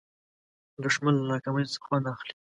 دښمن 0.83 1.13
له 1.19 1.25
ناکامۍ 1.31 1.63
خوند 1.85 2.05
اخلي 2.13 2.33